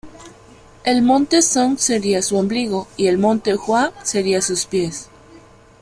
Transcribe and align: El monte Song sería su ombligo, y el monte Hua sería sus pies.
El 0.83 1.03
monte 1.03 1.43
Song 1.43 1.77
sería 1.77 2.23
su 2.23 2.35
ombligo, 2.35 2.87
y 2.97 3.05
el 3.05 3.19
monte 3.19 3.53
Hua 3.53 3.93
sería 4.03 4.41
sus 4.41 4.65
pies. 4.65 5.11